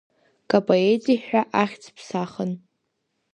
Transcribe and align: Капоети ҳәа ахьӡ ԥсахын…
Капоети 0.49 1.15
ҳәа 1.25 1.41
ахьӡ 1.63 1.83
ԥсахын… 1.95 2.51